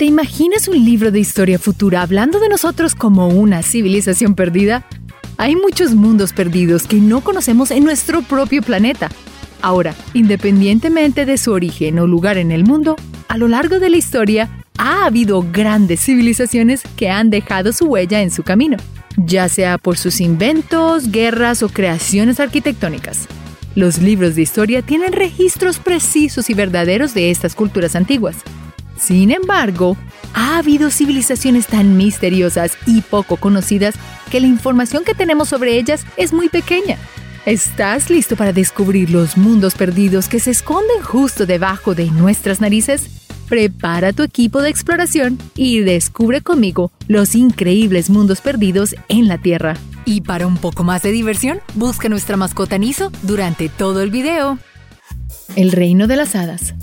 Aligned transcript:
¿Te 0.00 0.06
imaginas 0.06 0.66
un 0.66 0.82
libro 0.82 1.10
de 1.10 1.20
historia 1.20 1.58
futura 1.58 2.00
hablando 2.00 2.40
de 2.40 2.48
nosotros 2.48 2.94
como 2.94 3.28
una 3.28 3.62
civilización 3.62 4.34
perdida? 4.34 4.86
Hay 5.36 5.56
muchos 5.56 5.94
mundos 5.94 6.32
perdidos 6.32 6.86
que 6.86 6.96
no 6.96 7.20
conocemos 7.20 7.70
en 7.70 7.84
nuestro 7.84 8.22
propio 8.22 8.62
planeta. 8.62 9.10
Ahora, 9.60 9.94
independientemente 10.14 11.26
de 11.26 11.36
su 11.36 11.52
origen 11.52 11.98
o 11.98 12.06
lugar 12.06 12.38
en 12.38 12.50
el 12.50 12.64
mundo, 12.64 12.96
a 13.28 13.36
lo 13.36 13.46
largo 13.46 13.78
de 13.78 13.90
la 13.90 13.98
historia 13.98 14.48
ha 14.78 15.04
habido 15.04 15.44
grandes 15.52 16.00
civilizaciones 16.00 16.80
que 16.96 17.10
han 17.10 17.28
dejado 17.28 17.74
su 17.74 17.84
huella 17.84 18.22
en 18.22 18.30
su 18.30 18.42
camino, 18.42 18.78
ya 19.18 19.50
sea 19.50 19.76
por 19.76 19.98
sus 19.98 20.22
inventos, 20.22 21.10
guerras 21.10 21.62
o 21.62 21.68
creaciones 21.68 22.40
arquitectónicas. 22.40 23.28
Los 23.74 23.98
libros 23.98 24.34
de 24.34 24.40
historia 24.40 24.80
tienen 24.80 25.12
registros 25.12 25.78
precisos 25.78 26.48
y 26.48 26.54
verdaderos 26.54 27.12
de 27.12 27.30
estas 27.30 27.54
culturas 27.54 27.94
antiguas. 27.94 28.38
Sin 29.00 29.30
embargo, 29.30 29.96
ha 30.34 30.58
habido 30.58 30.90
civilizaciones 30.90 31.66
tan 31.66 31.96
misteriosas 31.96 32.76
y 32.86 33.00
poco 33.00 33.36
conocidas 33.38 33.94
que 34.30 34.40
la 34.40 34.46
información 34.46 35.04
que 35.04 35.14
tenemos 35.14 35.48
sobre 35.48 35.78
ellas 35.78 36.04
es 36.16 36.32
muy 36.32 36.48
pequeña. 36.48 36.98
¿Estás 37.46 38.10
listo 38.10 38.36
para 38.36 38.52
descubrir 38.52 39.10
los 39.10 39.38
mundos 39.38 39.74
perdidos 39.74 40.28
que 40.28 40.38
se 40.38 40.50
esconden 40.50 41.02
justo 41.02 41.46
debajo 41.46 41.94
de 41.94 42.10
nuestras 42.10 42.60
narices? 42.60 43.08
Prepara 43.48 44.12
tu 44.12 44.22
equipo 44.22 44.60
de 44.60 44.68
exploración 44.68 45.38
y 45.56 45.80
descubre 45.80 46.42
conmigo 46.42 46.92
los 47.08 47.34
increíbles 47.34 48.10
mundos 48.10 48.42
perdidos 48.42 48.94
en 49.08 49.26
la 49.26 49.38
Tierra. 49.38 49.76
Y 50.04 50.20
para 50.20 50.46
un 50.46 50.58
poco 50.58 50.84
más 50.84 51.02
de 51.02 51.10
diversión, 51.10 51.60
busca 51.74 52.08
nuestra 52.10 52.36
mascota 52.36 52.76
Niso 52.76 53.10
durante 53.22 53.70
todo 53.70 54.02
el 54.02 54.10
video. 54.10 54.58
El 55.56 55.72
reino 55.72 56.06
de 56.06 56.16
las 56.16 56.36
hadas. 56.36 56.74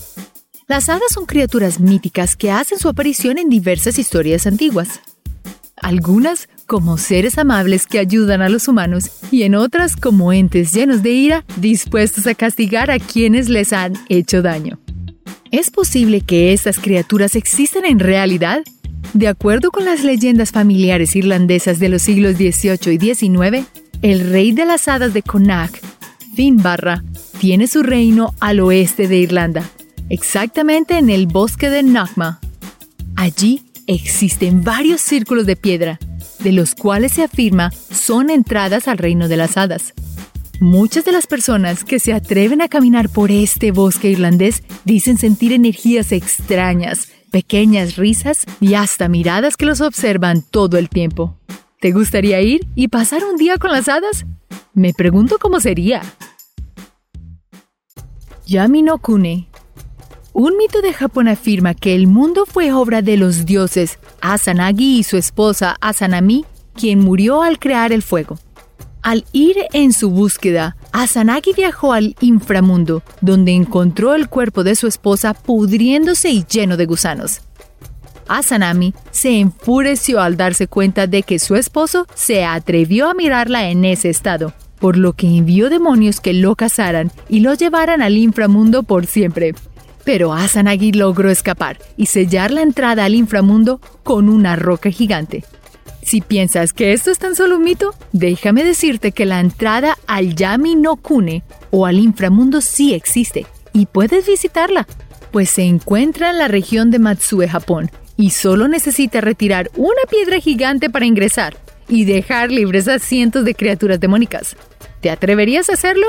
Las 0.70 0.89
hadas 0.89 1.13
son 1.13 1.26
criaturas 1.26 1.80
míticas 1.80 2.35
que 2.35 2.52
hacen 2.52 2.77
su 2.77 2.89
aparición 2.89 3.38
en 3.38 3.48
diversas 3.48 3.98
historias 3.98 4.46
antiguas. 4.48 4.99
Algunas 5.77 6.49
como 6.65 6.98
seres 6.98 7.37
amables 7.37 7.87
que 7.87 7.99
ayudan 7.99 8.41
a 8.41 8.49
los 8.49 8.68
humanos 8.68 9.05
y 9.32 9.43
en 9.43 9.55
otras 9.55 9.95
como 9.95 10.34
entes 10.34 10.73
llenos 10.73 11.04
de 11.04 11.12
ira 11.12 11.45
dispuestos 11.55 12.27
a 12.27 12.35
castigar 12.35 12.91
a 12.91 12.99
quienes 12.99 13.48
les 13.48 13.71
han 13.71 13.93
hecho 14.10 14.41
daño. 14.41 14.77
¿Es 15.51 15.71
posible 15.71 16.20
que 16.20 16.51
estas 16.51 16.79
criaturas 16.79 17.35
existan 17.35 17.85
en 17.85 17.99
realidad? 17.99 18.62
De 19.13 19.29
acuerdo 19.29 19.71
con 19.71 19.85
las 19.85 20.04
leyendas 20.04 20.51
familiares 20.51 21.15
irlandesas 21.15 21.79
de 21.79 21.88
los 21.88 22.01
siglos 22.01 22.35
XVIII 22.35 22.93
y 22.93 23.15
XIX, 23.15 23.65
el 24.01 24.29
rey 24.29 24.51
de 24.51 24.65
las 24.65 24.90
hadas 24.90 25.13
de 25.13 25.21
Connacht, 25.21 25.82
Finbarra, 26.35 27.05
tiene 27.40 27.68
su 27.68 27.84
reino 27.84 28.34
al 28.41 28.60
oeste 28.60 29.07
de 29.07 29.15
Irlanda 29.15 29.63
exactamente 30.10 30.98
en 30.98 31.10
el 31.10 31.27
bosque 31.27 31.70
de 31.70 31.84
Nagma. 31.84 32.40
Allí 33.16 33.63
existen 33.88 34.63
varios 34.63 35.02
círculos 35.02 35.46
de 35.46 35.55
piedra, 35.55 36.00
de 36.40 36.52
los 36.52 36.76
cuales 36.76 37.13
se 37.13 37.24
afirma 37.24 37.72
son 37.72 38.30
entradas 38.30 38.88
al 38.88 38.98
reino 38.98 39.28
de 39.28 39.38
las 39.38 39.58
hadas. 39.58 39.94
Muchas 40.60 41.05
de 41.05 41.12
las 41.12 41.28
personas 41.28 41.84
que 41.84 42.00
se 42.00 42.13
atreven 42.13 42.62
a 42.62 42.68
caminar 42.68 43.10
por 43.10 43.32
este 43.32 43.72
bosque 43.72 44.10
irlandés 44.10 44.63
dicen 44.85 45.18
sentir 45.18 45.54
energías 45.54 46.12
extrañas, 46.12 47.10
pequeñas 47.32 47.96
risas 47.96 48.46
y 48.60 48.74
hasta 48.74 49.08
miradas 49.08 49.55
que 49.55 49.66
los 49.66 49.82
observan 49.82 50.41
todo 50.41 50.78
el 50.78 50.90
tiempo. 50.90 51.38
¿Te 51.80 51.91
gustaría 51.91 52.41
ir 52.41 52.68
y 52.74 52.88
pasar 52.88 53.24
un 53.24 53.38
día 53.38 53.58
con 53.58 53.72
las 53.72 53.88
hadas? 53.88 54.26
Me 54.74 54.94
pregunto 54.94 55.38
cómo 55.40 55.60
sería. 55.60 56.02
Yami 58.48 58.82
no 58.82 58.98
Kune 58.98 59.48
un 60.40 60.55
mito 60.55 60.84
de 60.84 60.93
Japón 60.93 61.27
afirma 61.27 61.74
que 61.74 61.96
el 61.96 62.05
mundo 62.05 62.46
fue 62.46 62.71
obra 62.71 63.02
de 63.02 63.18
los 63.18 63.48
dioses 63.48 63.98
Asanagi 64.22 65.00
y 65.00 65.03
su 65.03 65.18
esposa 65.18 65.75
Asanami, 65.81 66.46
quien 66.75 67.00
murió 67.00 67.41
al 67.41 67.57
crear 67.57 67.91
el 67.91 68.03
fuego. 68.03 68.38
Al 69.01 69.25
ir 69.31 69.57
en 69.73 69.94
su 69.94 70.11
búsqueda, 70.11 70.78
Asanagi 70.91 71.53
viajó 71.53 71.91
al 71.91 72.16
inframundo, 72.22 73.01
donde 73.19 73.53
encontró 73.53 74.13
el 74.13 74.29
cuerpo 74.29 74.63
de 74.63 74.75
su 74.75 74.85
esposa 74.85 75.34
pudriéndose 75.34 76.29
y 76.29 76.45
lleno 76.45 76.78
de 76.78 76.85
gusanos. 76.85 77.41
Asanami 78.28 78.94
se 79.09 79.40
enfureció 79.40 80.22
al 80.22 80.38
darse 80.38 80.67
cuenta 80.67 81.07
de 81.07 81.23
que 81.23 81.40
su 81.40 81.56
esposo 81.56 82.06
se 82.13 82.45
atrevió 82.45 83.09
a 83.09 83.16
mirarla 83.16 83.72
en 83.72 83.85
ese 83.85 84.11
estado, 84.11 84.53
por 84.78 84.97
lo 84.97 85.13
que 85.13 85.25
envió 85.35 85.72
demonios 85.72 86.22
que 86.22 86.34
lo 86.34 86.56
cazaran 86.56 87.11
y 87.28 87.40
lo 87.40 87.56
llevaran 87.56 88.03
al 88.03 88.19
inframundo 88.19 88.84
por 88.84 89.07
siempre. 89.07 89.56
Pero 90.07 90.34
Asanagi 90.34 90.94
logró 90.94 91.29
escapar 91.29 91.79
y 91.97 92.06
sellar 92.06 92.50
la 92.51 92.62
entrada 92.62 93.03
al 93.03 93.13
inframundo 93.13 93.81
con 94.03 94.29
una 94.29 94.56
roca 94.56 94.90
gigante. 94.90 95.44
Si 96.01 96.22
piensas 96.22 96.72
que 96.72 96.94
esto 96.94 97.12
es 97.12 97.19
tan 97.19 97.35
solo 97.35 97.57
un 97.57 97.66
mito, 97.66 97.94
déjame 98.13 98.63
decirte 98.63 99.12
que 99.12 99.25
la 99.25 99.41
entrada 99.41 99.97
al 100.07 100.34
Yami 100.34 100.75
no 100.75 100.96
Kune 100.96 101.44
o 101.72 101.85
al 101.85 102.00
inframundo 102.00 102.62
sí 102.62 102.94
existe 102.94 103.47
y 103.73 103.85
puedes 103.85 104.25
visitarla, 104.25 104.88
pues 105.31 105.50
se 105.50 105.63
encuentra 105.63 106.29
en 106.29 106.38
la 106.38 106.47
región 106.47 106.90
de 106.90 107.00
Matsue, 107.00 107.50
Japón, 107.50 107.91
y 108.16 108.29
solo 108.29 108.69
necesita 108.69 109.19
retirar 109.19 109.69
una 109.75 110.03
piedra 110.09 110.40
gigante 110.40 110.90
para 110.90 111.06
ingresar 111.06 111.57
y 111.90 112.06
dejar 112.06 112.50
libres 112.50 112.88
a 112.88 113.00
cientos 113.00 113.44
de 113.44 113.56
criaturas 113.56 114.00
demónicas. 114.00 114.56
¿Te 115.01 115.09
atreverías 115.09 115.69
a 115.69 115.73
hacerlo? 115.73 116.07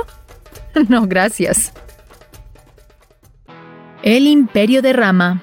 No, 0.88 1.08
gracias. 1.08 1.72
El 4.04 4.28
Imperio 4.28 4.80
de 4.80 4.92
Rama. 4.92 5.42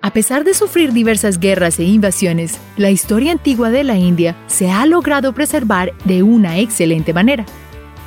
A 0.00 0.12
pesar 0.12 0.44
de 0.44 0.54
sufrir 0.54 0.92
diversas 0.92 1.40
guerras 1.40 1.80
e 1.80 1.84
invasiones, 1.84 2.56
la 2.76 2.90
historia 2.90 3.32
antigua 3.32 3.70
de 3.70 3.82
la 3.82 3.96
India 3.96 4.36
se 4.46 4.70
ha 4.70 4.86
logrado 4.86 5.32
preservar 5.32 5.92
de 6.04 6.22
una 6.22 6.58
excelente 6.58 7.12
manera. 7.12 7.44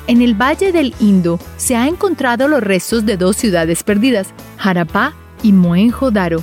En 0.06 0.22
el 0.22 0.40
Valle 0.40 0.72
del 0.72 0.94
Indo 1.00 1.38
se 1.58 1.76
han 1.76 1.88
encontrado 1.88 2.48
los 2.48 2.62
restos 2.62 3.04
de 3.04 3.18
dos 3.18 3.36
ciudades 3.36 3.82
perdidas, 3.82 4.28
Harappa 4.58 5.12
y 5.42 5.52
Mohenjo-Daro. 5.52 6.42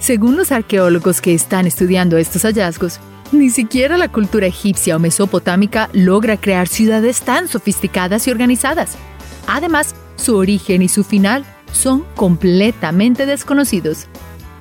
Según 0.00 0.36
los 0.36 0.50
arqueólogos 0.50 1.20
que 1.20 1.34
están 1.34 1.68
estudiando 1.68 2.16
estos 2.16 2.42
hallazgos, 2.42 2.98
ni 3.30 3.50
siquiera 3.50 3.96
la 3.96 4.08
cultura 4.08 4.48
egipcia 4.48 4.96
o 4.96 4.98
mesopotámica 4.98 5.90
logra 5.92 6.36
crear 6.36 6.66
ciudades 6.66 7.22
tan 7.22 7.46
sofisticadas 7.46 8.26
y 8.26 8.32
organizadas. 8.32 8.96
Además, 9.46 9.94
su 10.16 10.36
origen 10.36 10.82
y 10.82 10.88
su 10.88 11.04
final 11.04 11.44
son 11.72 12.04
completamente 12.14 13.26
desconocidos. 13.26 14.06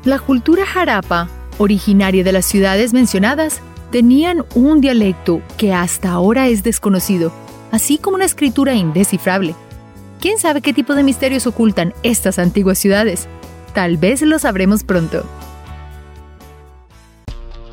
La 0.03 0.19
cultura 0.19 0.65
jarapa, 0.65 1.29
originaria 1.57 2.23
de 2.23 2.31
las 2.31 2.45
ciudades 2.45 2.93
mencionadas, 2.93 3.61
tenían 3.91 4.45
un 4.55 4.81
dialecto 4.81 5.41
que 5.57 5.73
hasta 5.73 6.11
ahora 6.11 6.47
es 6.47 6.63
desconocido, 6.63 7.31
así 7.71 7.97
como 7.97 8.15
una 8.15 8.25
escritura 8.25 8.73
indescifrable. 8.73 9.53
¿Quién 10.19 10.39
sabe 10.39 10.61
qué 10.61 10.73
tipo 10.73 10.95
de 10.95 11.03
misterios 11.03 11.45
ocultan 11.47 11.93
estas 12.03 12.39
antiguas 12.39 12.79
ciudades? 12.79 13.27
Tal 13.73 13.97
vez 13.97 14.21
lo 14.21 14.39
sabremos 14.39 14.83
pronto. 14.83 15.25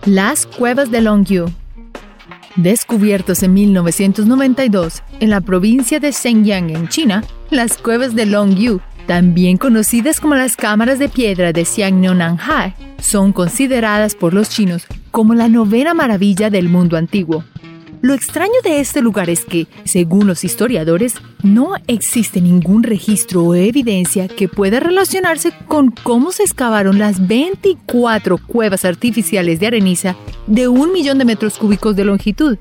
Las 0.04 0.46
cuevas 0.46 0.90
de 0.90 1.02
Longyu 1.02 1.46
Descubiertos 2.56 3.42
en 3.44 3.54
1992 3.54 5.02
en 5.20 5.30
la 5.30 5.40
provincia 5.40 6.00
de 6.00 6.10
Shenyang 6.10 6.70
en 6.70 6.88
China, 6.88 7.22
las 7.50 7.78
cuevas 7.78 8.16
de 8.16 8.26
Longyu 8.26 8.80
también 9.08 9.56
conocidas 9.56 10.20
como 10.20 10.34
las 10.34 10.54
cámaras 10.54 10.98
de 10.98 11.08
piedra 11.08 11.54
de 11.54 11.64
Xiangnonanhai, 11.64 12.74
son 13.00 13.32
consideradas 13.32 14.14
por 14.14 14.34
los 14.34 14.50
chinos 14.50 14.86
como 15.10 15.32
la 15.32 15.48
novena 15.48 15.94
maravilla 15.94 16.50
del 16.50 16.68
mundo 16.68 16.98
antiguo. 16.98 17.42
Lo 18.02 18.12
extraño 18.12 18.52
de 18.62 18.80
este 18.80 19.00
lugar 19.00 19.30
es 19.30 19.46
que, 19.46 19.66
según 19.84 20.26
los 20.26 20.44
historiadores, 20.44 21.14
no 21.42 21.70
existe 21.86 22.42
ningún 22.42 22.82
registro 22.82 23.44
o 23.44 23.54
evidencia 23.54 24.28
que 24.28 24.46
pueda 24.46 24.78
relacionarse 24.78 25.52
con 25.66 25.90
cómo 25.90 26.30
se 26.30 26.42
excavaron 26.42 26.98
las 26.98 27.26
24 27.26 28.36
cuevas 28.46 28.84
artificiales 28.84 29.58
de 29.58 29.68
areniza 29.68 30.16
de 30.46 30.68
un 30.68 30.92
millón 30.92 31.16
de 31.16 31.24
metros 31.24 31.56
cúbicos 31.56 31.96
de 31.96 32.04
longitud. 32.04 32.58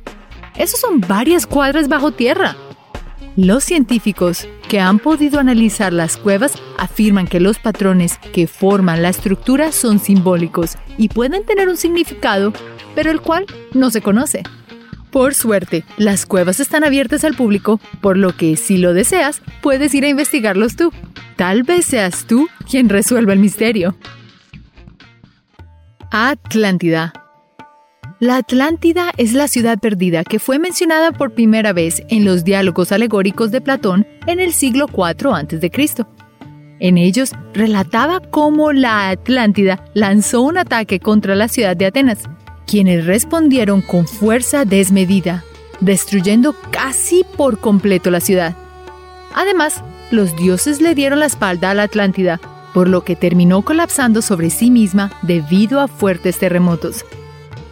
Esos 0.56 0.80
son 0.80 1.02
varias 1.02 1.46
cuadras 1.46 1.90
bajo 1.90 2.12
tierra. 2.12 2.56
Los 3.38 3.66
científicos 3.66 4.48
que 4.68 4.80
han 4.80 4.98
podido 4.98 5.40
analizar 5.40 5.94
las 5.94 6.18
cuevas 6.18 6.56
afirman 6.80 7.28
que 7.28 7.40
los 7.40 7.60
patrones 7.60 8.18
que 8.18 8.48
forman 8.48 9.04
la 9.04 9.10
estructura 9.10 9.72
son 9.72 10.00
simbólicos 10.00 10.76
y 10.98 11.10
pueden 11.10 11.46
tener 11.46 11.70
un 11.70 11.78
significado, 11.78 12.52
pero 12.96 13.12
el 13.12 13.22
cual 13.22 13.46
no 13.76 13.92
se 13.92 14.02
conoce. 14.02 14.42
Por 15.12 15.36
suerte, 15.36 15.86
las 15.98 16.26
cuevas 16.26 16.60
están 16.60 16.84
abiertas 16.84 17.24
al 17.24 17.36
público, 17.36 17.80
por 18.02 18.18
lo 18.18 18.36
que 18.36 18.58
si 18.58 18.78
lo 18.78 18.96
deseas, 18.96 19.44
puedes 19.62 19.94
ir 19.94 20.06
a 20.06 20.10
investigarlos 20.10 20.76
tú. 20.76 20.92
Tal 21.36 21.62
vez 21.62 21.86
seas 21.86 22.26
tú 22.26 22.50
quien 22.68 22.90
resuelva 22.90 23.34
el 23.34 23.40
misterio. 23.40 23.96
Atlántida 26.10 27.14
la 28.20 28.38
Atlántida 28.38 29.12
es 29.18 29.34
la 29.34 29.48
ciudad 29.48 29.78
perdida 29.78 30.24
que 30.24 30.40
fue 30.40 30.58
mencionada 30.58 31.12
por 31.12 31.34
primera 31.34 31.72
vez 31.72 32.02
en 32.10 32.26
los 32.26 32.44
diálogos 32.44 32.92
alegóricos 32.92 33.52
de 33.52 33.62
Platón 33.62 34.08
en 34.26 34.40
el 34.40 34.54
siglo 34.54 34.88
IV 34.92 35.34
a.C. 35.34 36.06
En 36.80 36.98
ellos 36.98 37.32
relataba 37.54 38.20
cómo 38.20 38.72
la 38.72 39.10
Atlántida 39.10 39.86
lanzó 39.94 40.42
un 40.42 40.58
ataque 40.58 41.00
contra 41.00 41.36
la 41.36 41.48
ciudad 41.48 41.78
de 41.78 41.86
Atenas, 41.86 42.24
quienes 42.66 43.06
respondieron 43.06 43.82
con 43.82 44.08
fuerza 44.08 44.66
desmedida, 44.66 45.44
destruyendo 45.80 46.56
casi 46.72 47.24
por 47.36 47.60
completo 47.60 48.10
la 48.10 48.20
ciudad. 48.20 48.56
Además, 49.36 49.84
los 50.10 50.36
dioses 50.36 50.82
le 50.82 50.96
dieron 50.96 51.20
la 51.20 51.28
espalda 51.28 51.70
a 51.70 51.74
la 51.76 51.84
Atlántida, 51.84 52.40
por 52.74 52.90
lo 52.90 53.04
que 53.04 53.16
terminó 53.16 53.62
colapsando 53.62 54.24
sobre 54.24 54.50
sí 54.50 54.72
misma 54.72 55.12
debido 55.22 55.80
a 55.80 55.88
fuertes 55.88 56.40
terremotos. 56.40 57.06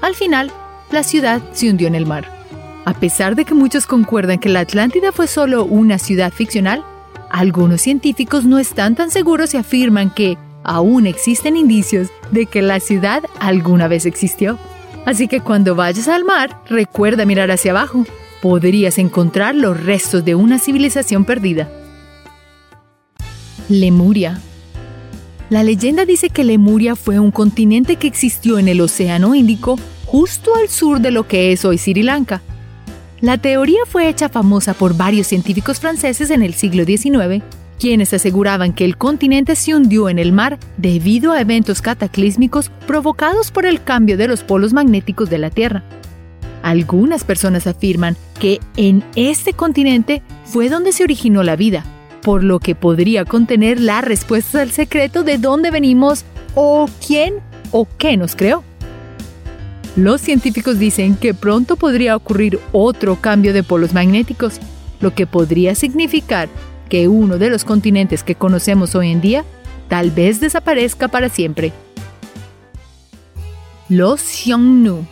Al 0.05 0.13
final, 0.13 0.51
la 0.91 1.01
ciudad 1.01 1.41
se 1.53 1.67
hundió 1.67 1.87
en 1.87 1.95
el 1.95 2.05
mar. 2.05 2.29
A 2.85 2.93
pesar 2.93 3.35
de 3.35 3.43
que 3.43 3.55
muchos 3.55 3.87
concuerdan 3.87 4.37
que 4.37 4.49
la 4.49 4.59
Atlántida 4.59 5.11
fue 5.11 5.25
solo 5.25 5.65
una 5.65 5.97
ciudad 5.97 6.31
ficcional, 6.31 6.85
algunos 7.31 7.81
científicos 7.81 8.45
no 8.45 8.59
están 8.59 8.93
tan 8.93 9.09
seguros 9.09 9.55
y 9.55 9.57
afirman 9.57 10.13
que 10.13 10.37
aún 10.63 11.07
existen 11.07 11.57
indicios 11.57 12.09
de 12.29 12.45
que 12.45 12.61
la 12.61 12.79
ciudad 12.79 13.23
alguna 13.39 13.87
vez 13.87 14.05
existió. 14.05 14.59
Así 15.07 15.27
que 15.27 15.39
cuando 15.39 15.73
vayas 15.73 16.07
al 16.07 16.23
mar, 16.23 16.61
recuerda 16.69 17.25
mirar 17.25 17.49
hacia 17.49 17.71
abajo. 17.71 18.05
Podrías 18.43 18.99
encontrar 18.99 19.55
los 19.55 19.83
restos 19.83 20.23
de 20.23 20.35
una 20.35 20.59
civilización 20.59 21.25
perdida. 21.25 21.67
Lemuria. 23.69 24.39
La 25.49 25.63
leyenda 25.63 26.05
dice 26.05 26.29
que 26.29 26.43
Lemuria 26.43 26.95
fue 26.95 27.17
un 27.17 27.31
continente 27.31 27.95
que 27.95 28.05
existió 28.05 28.59
en 28.59 28.67
el 28.67 28.81
Océano 28.81 29.33
Índico 29.33 29.79
justo 30.17 30.55
al 30.55 30.69
sur 30.69 31.01
de 31.01 31.11
lo 31.11 31.27
que 31.27 31.51
es 31.51 31.65
hoy 31.65 31.77
Sri 31.77 32.01
Lanka. 32.01 32.41
La 33.19 33.37
teoría 33.37 33.81
fue 33.85 34.07
hecha 34.07 34.29
famosa 34.29 34.73
por 34.73 34.95
varios 34.95 35.27
científicos 35.27 35.81
franceses 35.81 36.29
en 36.29 36.41
el 36.41 36.53
siglo 36.53 36.85
XIX, 36.85 37.43
quienes 37.77 38.13
aseguraban 38.13 38.71
que 38.71 38.85
el 38.85 38.95
continente 38.95 39.57
se 39.57 39.75
hundió 39.75 40.07
en 40.07 40.17
el 40.17 40.31
mar 40.31 40.57
debido 40.77 41.33
a 41.33 41.41
eventos 41.41 41.81
cataclísmicos 41.81 42.69
provocados 42.87 43.51
por 43.51 43.65
el 43.65 43.83
cambio 43.83 44.15
de 44.15 44.29
los 44.29 44.41
polos 44.41 44.71
magnéticos 44.71 45.29
de 45.29 45.37
la 45.37 45.49
Tierra. 45.49 45.83
Algunas 46.63 47.25
personas 47.25 47.67
afirman 47.67 48.15
que 48.39 48.61
en 48.77 49.03
este 49.17 49.51
continente 49.51 50.21
fue 50.45 50.69
donde 50.69 50.93
se 50.93 51.03
originó 51.03 51.43
la 51.43 51.57
vida, 51.57 51.83
por 52.21 52.41
lo 52.41 52.59
que 52.59 52.73
podría 52.73 53.25
contener 53.25 53.81
la 53.81 53.99
respuesta 53.99 54.61
al 54.61 54.71
secreto 54.71 55.23
de 55.23 55.39
dónde 55.39 55.71
venimos 55.71 56.23
o 56.53 56.87
quién 57.05 57.33
o 57.71 57.85
qué 57.97 58.15
nos 58.15 58.37
creó. 58.37 58.63
Los 59.95 60.19
científicos 60.19 60.77
dicen 60.77 61.15
que 61.15 61.33
pronto 61.33 61.77
podría 61.77 62.17
ocurrir 62.17 62.59
otro 62.73 63.15
cambio 63.21 63.53
de 63.53 63.63
polos 63.63 63.93
magnéticos, 63.93 64.59
lo 64.99 65.15
que 65.15 65.25
podría 65.25 65.73
significar 65.73 66.49
que 66.89 67.07
uno 67.07 67.37
de 67.37 67.49
los 67.49 67.63
continentes 67.63 68.21
que 68.21 68.35
conocemos 68.35 68.93
hoy 68.93 69.11
en 69.11 69.21
día 69.21 69.45
tal 69.87 70.11
vez 70.11 70.41
desaparezca 70.41 71.07
para 71.07 71.29
siempre. 71.29 71.71
Los 73.87 74.19
Xiongnu 74.21 75.05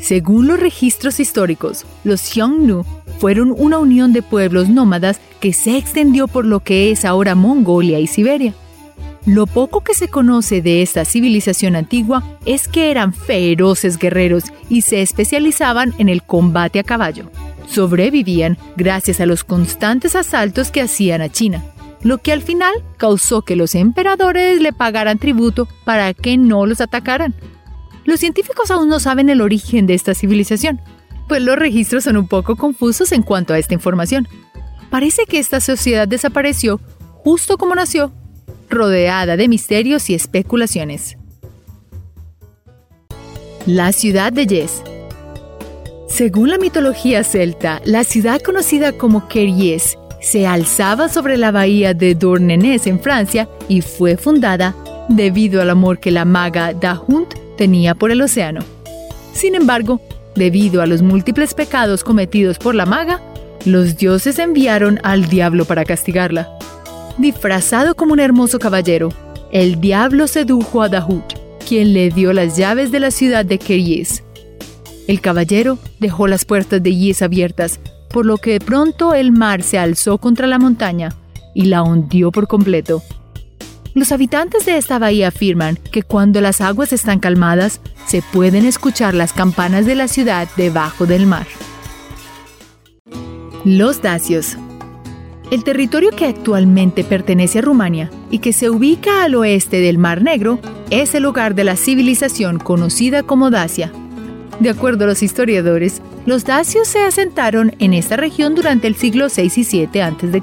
Según 0.00 0.46
los 0.46 0.58
registros 0.58 1.20
históricos, 1.20 1.84
los 2.02 2.22
Xiongnu 2.22 2.84
fueron 3.18 3.54
una 3.56 3.78
unión 3.78 4.14
de 4.14 4.22
pueblos 4.22 4.70
nómadas 4.70 5.20
que 5.40 5.52
se 5.52 5.76
extendió 5.76 6.28
por 6.28 6.46
lo 6.46 6.60
que 6.60 6.90
es 6.90 7.04
ahora 7.04 7.34
Mongolia 7.34 7.98
y 7.98 8.06
Siberia. 8.06 8.54
Lo 9.26 9.48
poco 9.48 9.80
que 9.80 9.92
se 9.92 10.06
conoce 10.06 10.62
de 10.62 10.82
esta 10.82 11.04
civilización 11.04 11.74
antigua 11.74 12.38
es 12.44 12.68
que 12.68 12.92
eran 12.92 13.12
feroces 13.12 13.98
guerreros 13.98 14.44
y 14.68 14.82
se 14.82 15.02
especializaban 15.02 15.94
en 15.98 16.08
el 16.08 16.22
combate 16.22 16.78
a 16.78 16.84
caballo. 16.84 17.28
Sobrevivían 17.68 18.56
gracias 18.76 19.20
a 19.20 19.26
los 19.26 19.42
constantes 19.42 20.14
asaltos 20.14 20.70
que 20.70 20.80
hacían 20.80 21.22
a 21.22 21.28
China, 21.28 21.64
lo 22.02 22.18
que 22.18 22.30
al 22.30 22.40
final 22.40 22.72
causó 22.98 23.42
que 23.42 23.56
los 23.56 23.74
emperadores 23.74 24.62
le 24.62 24.72
pagaran 24.72 25.18
tributo 25.18 25.66
para 25.84 26.14
que 26.14 26.36
no 26.36 26.64
los 26.64 26.80
atacaran. 26.80 27.34
Los 28.04 28.20
científicos 28.20 28.70
aún 28.70 28.88
no 28.88 29.00
saben 29.00 29.28
el 29.28 29.40
origen 29.40 29.88
de 29.88 29.94
esta 29.94 30.14
civilización, 30.14 30.80
pues 31.26 31.42
los 31.42 31.58
registros 31.58 32.04
son 32.04 32.16
un 32.16 32.28
poco 32.28 32.54
confusos 32.54 33.10
en 33.10 33.22
cuanto 33.22 33.54
a 33.54 33.58
esta 33.58 33.74
información. 33.74 34.28
Parece 34.88 35.26
que 35.26 35.40
esta 35.40 35.58
sociedad 35.58 36.06
desapareció 36.06 36.80
justo 37.24 37.58
como 37.58 37.74
nació, 37.74 38.12
rodeada 38.68 39.36
de 39.36 39.48
misterios 39.48 40.10
y 40.10 40.14
especulaciones. 40.14 41.16
La 43.66 43.92
ciudad 43.92 44.32
de 44.32 44.46
Yes. 44.46 44.82
Según 46.08 46.50
la 46.50 46.58
mitología 46.58 47.24
celta, 47.24 47.80
la 47.84 48.04
ciudad 48.04 48.40
conocida 48.40 48.92
como 48.92 49.28
Keries 49.28 49.98
se 50.20 50.46
alzaba 50.46 51.08
sobre 51.08 51.36
la 51.36 51.50
bahía 51.50 51.94
de 51.94 52.14
Douarnenez 52.14 52.86
en 52.86 53.00
Francia 53.00 53.48
y 53.68 53.80
fue 53.80 54.16
fundada 54.16 54.74
debido 55.08 55.60
al 55.60 55.70
amor 55.70 55.98
que 55.98 56.10
la 56.10 56.24
maga 56.24 56.72
Dahunt 56.72 57.34
tenía 57.56 57.94
por 57.94 58.10
el 58.10 58.22
océano. 58.22 58.60
Sin 59.32 59.54
embargo, 59.54 60.00
debido 60.34 60.82
a 60.82 60.86
los 60.86 61.02
múltiples 61.02 61.54
pecados 61.54 62.04
cometidos 62.04 62.58
por 62.58 62.74
la 62.74 62.86
maga, 62.86 63.20
los 63.64 63.96
dioses 63.96 64.38
enviaron 64.38 65.00
al 65.02 65.26
diablo 65.28 65.64
para 65.64 65.84
castigarla. 65.84 66.48
Disfrazado 67.18 67.94
como 67.94 68.12
un 68.12 68.20
hermoso 68.20 68.58
caballero, 68.58 69.08
el 69.50 69.80
diablo 69.80 70.26
sedujo 70.26 70.82
a 70.82 70.90
Dahut, 70.90 71.24
quien 71.66 71.94
le 71.94 72.10
dio 72.10 72.34
las 72.34 72.58
llaves 72.58 72.92
de 72.92 73.00
la 73.00 73.10
ciudad 73.10 73.44
de 73.44 73.58
Keries. 73.58 74.22
El 75.06 75.22
caballero 75.22 75.78
dejó 75.98 76.26
las 76.26 76.44
puertas 76.44 76.82
de 76.82 76.94
Yes 76.94 77.22
abiertas, 77.22 77.80
por 78.10 78.26
lo 78.26 78.36
que 78.36 78.52
de 78.52 78.60
pronto 78.60 79.14
el 79.14 79.32
mar 79.32 79.62
se 79.62 79.78
alzó 79.78 80.18
contra 80.18 80.46
la 80.46 80.58
montaña 80.58 81.14
y 81.54 81.66
la 81.66 81.82
hundió 81.82 82.30
por 82.30 82.48
completo. 82.48 83.02
Los 83.94 84.12
habitantes 84.12 84.66
de 84.66 84.76
esta 84.76 84.98
bahía 84.98 85.28
afirman 85.28 85.78
que 85.90 86.02
cuando 86.02 86.42
las 86.42 86.60
aguas 86.60 86.92
están 86.92 87.18
calmadas, 87.18 87.80
se 88.06 88.20
pueden 88.20 88.66
escuchar 88.66 89.14
las 89.14 89.32
campanas 89.32 89.86
de 89.86 89.94
la 89.94 90.06
ciudad 90.06 90.48
debajo 90.58 91.06
del 91.06 91.24
mar. 91.24 91.46
Los 93.64 94.02
Dacios. 94.02 94.58
El 95.50 95.62
territorio 95.62 96.10
que 96.10 96.26
actualmente 96.26 97.04
pertenece 97.04 97.60
a 97.60 97.62
Rumania 97.62 98.10
y 98.30 98.40
que 98.40 98.52
se 98.52 98.68
ubica 98.68 99.22
al 99.22 99.36
oeste 99.36 99.80
del 99.80 99.96
Mar 99.96 100.20
Negro 100.20 100.58
es 100.90 101.14
el 101.14 101.24
hogar 101.24 101.54
de 101.54 101.62
la 101.62 101.76
civilización 101.76 102.58
conocida 102.58 103.22
como 103.22 103.50
Dacia. 103.50 103.92
De 104.58 104.70
acuerdo 104.70 105.04
a 105.04 105.06
los 105.06 105.22
historiadores, 105.22 106.02
los 106.24 106.44
dacios 106.44 106.88
se 106.88 107.02
asentaron 107.02 107.76
en 107.78 107.94
esta 107.94 108.16
región 108.16 108.56
durante 108.56 108.88
el 108.88 108.96
siglo 108.96 109.28
VI 109.28 109.52
y 109.54 109.86
VII 109.86 110.00
a.C. 110.00 110.42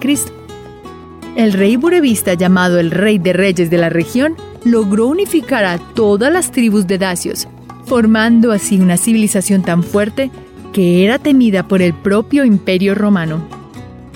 El 1.36 1.52
rey 1.52 1.76
burevista 1.76 2.36
llamado 2.36 2.80
el 2.80 2.92
Rey 2.92 3.18
de 3.18 3.34
Reyes 3.34 3.70
de 3.70 3.78
la 3.78 3.90
región 3.90 4.38
logró 4.64 5.08
unificar 5.08 5.66
a 5.66 5.80
todas 5.80 6.32
las 6.32 6.52
tribus 6.52 6.88
de 6.88 7.00
dacios, 7.00 7.50
formando 7.86 8.54
así 8.54 8.80
una 8.80 8.96
civilización 8.96 9.64
tan 9.64 9.84
fuerte 9.84 10.32
que 10.72 11.04
era 11.04 11.20
temida 11.20 11.68
por 11.68 11.82
el 11.82 11.94
propio 11.94 12.46
imperio 12.46 12.96
romano. 12.96 13.63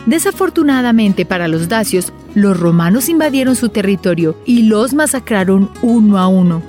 Desafortunadamente 0.08 1.26
para 1.26 1.50
los 1.50 1.68
dacios, 1.68 2.14
los 2.34 2.58
romanos 2.58 3.10
invadieron 3.10 3.58
su 3.58 3.68
territorio 3.68 4.38
y 4.46 4.64
los 4.64 4.94
masacraron 4.94 5.70
uno 5.82 6.18
a 6.18 6.28
uno. 6.28 6.64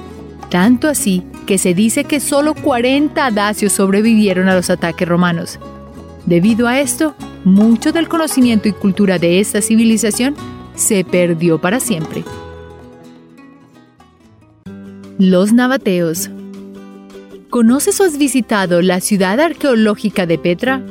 Tanto 0.50 0.88
así 0.88 1.22
que 1.46 1.56
se 1.56 1.72
dice 1.72 2.02
que 2.02 2.18
solo 2.18 2.54
40 2.54 3.30
dacios 3.30 3.72
sobrevivieron 3.72 4.48
a 4.48 4.56
los 4.56 4.70
ataques 4.70 5.08
romanos. 5.08 5.60
Debido 6.26 6.66
a 6.66 6.80
esto, 6.80 7.14
mucho 7.44 7.92
del 7.92 8.08
conocimiento 8.08 8.68
y 8.68 8.72
cultura 8.72 9.18
de 9.20 9.38
esta 9.38 9.62
civilización 9.62 10.34
se 10.74 11.04
perdió 11.04 11.60
para 11.60 11.78
siempre. 11.78 12.24
Los 15.16 15.52
nabateos 15.52 16.28
¿Conoces 17.50 18.00
o 18.00 18.04
has 18.04 18.18
visitado 18.18 18.82
la 18.82 19.00
ciudad 19.00 19.38
arqueológica 19.38 20.26
de 20.26 20.38
Petra? 20.38 20.82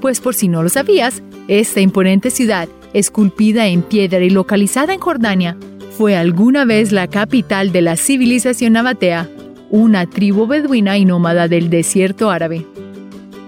Pues 0.00 0.20
por 0.20 0.34
si 0.34 0.46
no 0.46 0.62
lo 0.62 0.68
sabías, 0.68 1.22
esta 1.48 1.80
imponente 1.80 2.30
ciudad, 2.30 2.68
esculpida 2.92 3.66
en 3.66 3.82
piedra 3.82 4.20
y 4.20 4.30
localizada 4.30 4.94
en 4.94 5.00
Jordania, 5.00 5.56
fue 5.96 6.16
alguna 6.16 6.64
vez 6.64 6.92
la 6.92 7.06
capital 7.08 7.72
de 7.72 7.82
la 7.82 7.96
civilización 7.96 8.74
nabatea, 8.74 9.28
una 9.70 10.06
tribu 10.06 10.46
beduina 10.46 10.98
y 10.98 11.04
nómada 11.04 11.48
del 11.48 11.70
desierto 11.70 12.30
árabe. 12.30 12.66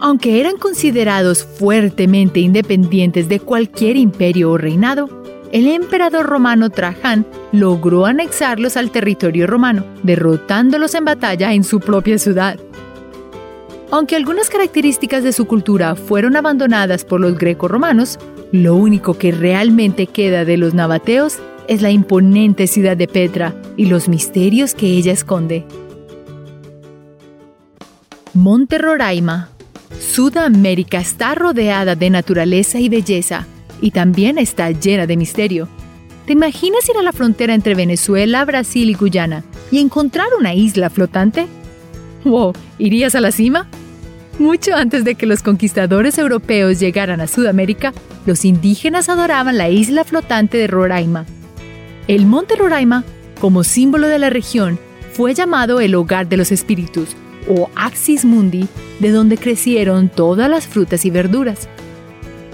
Aunque 0.01 0.41
eran 0.41 0.57
considerados 0.57 1.45
fuertemente 1.45 2.41
independientes 2.41 3.29
de 3.29 3.41
cualquier 3.41 3.97
imperio 3.97 4.53
o 4.53 4.59
reinado, 4.59 5.09
el 5.53 5.67
emperador 5.67 6.27
romano 6.27 6.71
Traján 6.71 7.27
logró 7.53 8.07
anexarlos 8.07 8.77
al 8.77 8.91
territorio 8.91 9.47
romano, 9.47 9.85
derrotándolos 10.03 10.95
en 10.95 11.05
batalla 11.05 11.53
en 11.53 11.65
su 11.65 11.81
propia 11.81 12.19
ciudad. 12.19 12.59
Aunque 13.91 14.17
algunas 14.17 14.51
características 14.51 15.25
de 15.25 15.33
su 15.33 15.47
cultura 15.47 15.97
fueron 15.97 16.37
abandonadas 16.37 17.05
por 17.05 17.21
los 17.21 17.39
greco-romanos, 17.39 18.19
lo 18.53 18.75
único 18.75 19.15
que 19.15 19.33
realmente 19.33 20.07
queda 20.07 20.45
de 20.45 20.59
los 20.59 20.75
nabateos 20.75 21.39
es 21.69 21.81
la 21.81 21.91
imponente 21.91 22.67
ciudad 22.67 22.97
de 22.99 23.09
Petra 23.09 23.55
y 23.77 23.87
los 23.87 24.09
misterios 24.09 24.75
que 24.75 24.87
ella 24.87 25.13
esconde. 25.13 25.65
Monte 28.35 28.77
Roraima. 28.77 29.49
Sudamérica 29.99 30.99
está 30.99 31.35
rodeada 31.35 31.95
de 31.97 32.11
naturaleza 32.11 32.79
y 32.81 32.89
belleza, 32.89 33.47
y 33.81 33.91
también 33.91 34.39
está 34.39 34.71
llena 34.71 35.07
de 35.07 35.17
misterio. 35.17 35.69
¿Te 36.27 36.35
imaginas 36.35 36.87
ir 36.89 36.97
a 36.99 37.03
la 37.03 37.13
frontera 37.13 37.55
entre 37.55 37.75
Venezuela, 37.75 38.45
Brasil 38.45 38.91
y 38.91 38.95
Guyana 38.95 39.45
y 39.71 39.79
encontrar 39.79 40.29
una 40.39 40.53
isla 40.55 40.91
flotante? 40.91 41.47
¡Wow! 42.25 42.53
¿Irías 42.79 43.15
a 43.15 43.21
la 43.21 43.33
cima? 43.33 43.67
Mucho 44.39 44.77
antes 44.77 45.05
de 45.05 45.17
que 45.17 45.27
los 45.27 45.43
conquistadores 45.43 46.17
europeos 46.17 46.79
llegaran 46.79 47.21
a 47.21 47.27
Sudamérica, 47.27 47.93
los 48.25 48.45
indígenas 48.45 49.09
adoraban 49.09 49.59
la 49.59 49.69
isla 49.69 50.05
flotante 50.05 50.59
de 50.59 50.69
Roraima. 50.69 51.27
El 52.07 52.25
monte 52.25 52.55
Roraima, 52.55 53.03
como 53.41 53.65
símbolo 53.65 54.07
de 54.07 54.21
la 54.21 54.31
región, 54.31 54.79
fue 55.13 55.35
llamado 55.35 55.81
el 55.81 55.97
hogar 55.97 56.29
de 56.29 56.37
los 56.37 56.53
espíritus, 56.53 57.17
o 57.49 57.69
Axis 57.75 58.25
Mundi, 58.25 58.69
de 59.01 59.11
donde 59.11 59.39
crecieron 59.39 60.09
todas 60.09 60.49
las 60.49 60.69
frutas 60.69 61.05
y 61.05 61.11
verduras. 61.11 61.69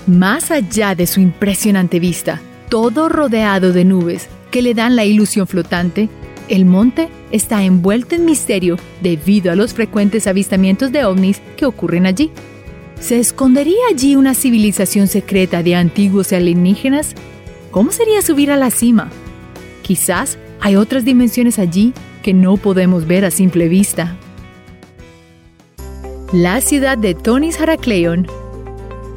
Más 0.06 0.50
allá 0.50 0.94
de 0.94 1.06
su 1.06 1.20
impresionante 1.20 2.00
vista, 2.00 2.40
todo 2.70 3.10
rodeado 3.10 3.72
de 3.72 3.84
nubes 3.84 4.28
que 4.50 4.62
le 4.62 4.72
dan 4.72 4.96
la 4.96 5.04
ilusión 5.04 5.46
flotante, 5.46 6.08
el 6.48 6.64
monte 6.64 7.08
está 7.30 7.62
envuelto 7.62 8.14
en 8.14 8.24
misterio 8.24 8.76
debido 9.00 9.50
a 9.50 9.56
los 9.56 9.74
frecuentes 9.74 10.26
avistamientos 10.26 10.92
de 10.92 11.04
ovnis 11.04 11.40
que 11.56 11.66
ocurren 11.66 12.06
allí. 12.06 12.30
¿Se 13.00 13.18
escondería 13.18 13.80
allí 13.90 14.16
una 14.16 14.34
civilización 14.34 15.08
secreta 15.08 15.62
de 15.62 15.74
antiguos 15.74 16.32
alienígenas? 16.32 17.14
¿Cómo 17.70 17.92
sería 17.92 18.22
subir 18.22 18.50
a 18.50 18.56
la 18.56 18.70
cima? 18.70 19.10
Quizás 19.82 20.38
hay 20.60 20.76
otras 20.76 21.04
dimensiones 21.04 21.58
allí 21.58 21.92
que 22.22 22.32
no 22.32 22.56
podemos 22.56 23.06
ver 23.06 23.24
a 23.24 23.30
simple 23.30 23.68
vista. 23.68 24.16
La 26.32 26.60
ciudad 26.60 26.96
de 26.96 27.14
Tonis 27.14 27.60
Heracleion 27.60 28.26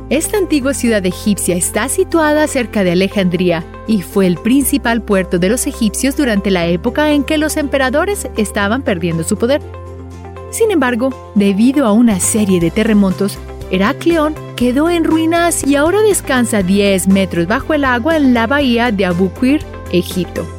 esta 0.10 0.38
antigua 0.38 0.74
ciudad 0.74 1.06
egipcia 1.06 1.56
está 1.56 1.90
situada 1.90 2.48
cerca 2.48 2.86
de 2.86 2.94
Alejandría 2.94 3.66
y 3.88 4.02
fue 4.02 4.26
el 4.26 4.38
principal 4.38 5.02
puerto 5.02 5.38
de 5.38 5.50
los 5.50 5.68
egipcios 5.68 6.16
durante 6.16 6.50
la 6.50 6.66
época 6.66 7.12
en 7.12 7.26
que 7.26 7.38
los 7.38 7.58
emperadores 7.58 8.30
estaban 8.38 8.84
perdiendo 8.84 9.26
su 9.26 9.38
poder. 9.38 9.62
Sin 10.50 10.72
embargo, 10.72 11.10
debido 11.36 11.86
a 11.86 11.92
una 11.92 12.22
serie 12.22 12.62
de 12.62 12.72
terremotos, 12.72 13.38
Heracleón 13.70 14.34
quedó 14.56 14.90
en 14.90 15.04
ruinas 15.04 15.68
y 15.68 15.76
ahora 15.76 16.02
descansa 16.02 16.64
10 16.64 17.10
metros 17.10 17.48
bajo 17.48 17.74
el 17.74 17.84
agua 17.84 18.16
en 18.16 18.34
la 18.34 18.48
bahía 18.48 18.92
de 18.94 19.06
Abu 19.06 19.30
Qir, 19.34 19.66
Egipto. 19.92 20.57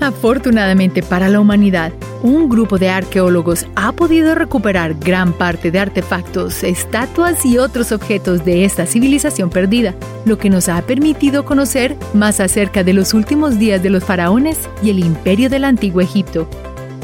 Afortunadamente 0.00 1.02
para 1.02 1.28
la 1.28 1.40
humanidad, 1.40 1.92
un 2.22 2.48
grupo 2.48 2.78
de 2.78 2.88
arqueólogos 2.88 3.66
ha 3.74 3.92
podido 3.92 4.34
recuperar 4.34 4.94
gran 4.94 5.32
parte 5.32 5.70
de 5.70 5.80
artefactos, 5.80 6.62
estatuas 6.62 7.44
y 7.44 7.58
otros 7.58 7.90
objetos 7.90 8.44
de 8.44 8.64
esta 8.64 8.86
civilización 8.86 9.50
perdida, 9.50 9.94
lo 10.24 10.38
que 10.38 10.50
nos 10.50 10.68
ha 10.68 10.82
permitido 10.82 11.44
conocer 11.44 11.96
más 12.14 12.38
acerca 12.40 12.84
de 12.84 12.92
los 12.92 13.12
últimos 13.12 13.58
días 13.58 13.82
de 13.82 13.90
los 13.90 14.04
faraones 14.04 14.68
y 14.82 14.90
el 14.90 15.00
imperio 15.00 15.50
del 15.50 15.64
antiguo 15.64 16.00
Egipto. 16.00 16.48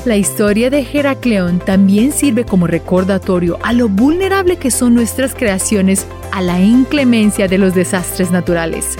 La 0.05 0.17
historia 0.17 0.69
de 0.69 0.87
Heracleón 0.93 1.61
también 1.61 2.13
sirve 2.13 2.45
como 2.45 2.67
recordatorio 2.67 3.59
a 3.63 3.73
lo 3.73 3.89
vulnerable 3.89 4.57
que 4.57 4.71
son 4.71 4.95
nuestras 4.95 5.35
creaciones 5.35 6.07
a 6.31 6.43
la 6.43 6.61
inclemencia 6.61 7.49
de 7.49 7.59
los 7.59 7.75
desastres 7.75 8.31
naturales. 8.31 8.99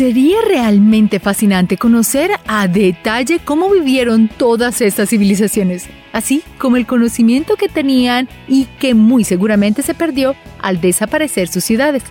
Sería 0.00 0.38
realmente 0.48 1.20
fascinante 1.20 1.76
conocer 1.76 2.30
a 2.46 2.66
detalle 2.68 3.38
cómo 3.38 3.68
vivieron 3.68 4.28
todas 4.28 4.80
estas 4.80 5.10
civilizaciones, 5.10 5.90
así 6.14 6.42
como 6.56 6.78
el 6.78 6.86
conocimiento 6.86 7.56
que 7.56 7.68
tenían 7.68 8.26
y 8.48 8.64
que 8.78 8.94
muy 8.94 9.24
seguramente 9.24 9.82
se 9.82 9.92
perdió 9.92 10.34
al 10.58 10.80
desaparecer 10.80 11.48
sus 11.48 11.64
ciudades. 11.64 12.02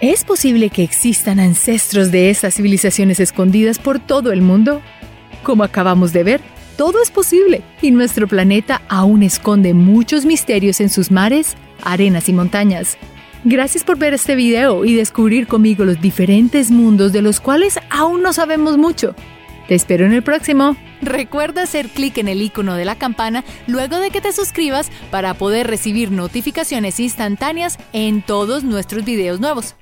¿Es 0.00 0.22
posible 0.22 0.70
que 0.70 0.84
existan 0.84 1.40
ancestros 1.40 2.12
de 2.12 2.30
estas 2.30 2.54
civilizaciones 2.54 3.18
escondidas 3.18 3.80
por 3.80 3.98
todo 3.98 4.30
el 4.30 4.40
mundo? 4.40 4.80
Como 5.42 5.64
acabamos 5.64 6.12
de 6.12 6.22
ver, 6.22 6.40
todo 6.76 7.02
es 7.02 7.10
posible 7.10 7.62
y 7.82 7.90
nuestro 7.90 8.28
planeta 8.28 8.80
aún 8.88 9.24
esconde 9.24 9.74
muchos 9.74 10.24
misterios 10.24 10.80
en 10.80 10.88
sus 10.88 11.10
mares, 11.10 11.56
arenas 11.82 12.28
y 12.28 12.32
montañas. 12.32 12.96
Gracias 13.44 13.84
por 13.84 13.98
ver 13.98 14.14
este 14.14 14.34
video 14.34 14.84
y 14.84 14.94
descubrir 14.94 15.46
conmigo 15.46 15.84
los 15.84 16.00
diferentes 16.00 16.70
mundos 16.70 17.12
de 17.12 17.22
los 17.22 17.40
cuales 17.40 17.78
aún 17.88 18.22
no 18.22 18.32
sabemos 18.32 18.76
mucho. 18.76 19.14
Te 19.68 19.74
espero 19.74 20.06
en 20.06 20.12
el 20.12 20.22
próximo. 20.22 20.76
Recuerda 21.02 21.62
hacer 21.62 21.88
clic 21.88 22.18
en 22.18 22.26
el 22.26 22.42
icono 22.42 22.74
de 22.74 22.84
la 22.84 22.96
campana 22.96 23.44
luego 23.66 24.00
de 24.00 24.10
que 24.10 24.20
te 24.20 24.32
suscribas 24.32 24.90
para 25.10 25.34
poder 25.34 25.68
recibir 25.68 26.10
notificaciones 26.10 26.98
instantáneas 26.98 27.78
en 27.92 28.22
todos 28.22 28.64
nuestros 28.64 29.04
videos 29.04 29.38
nuevos. 29.38 29.76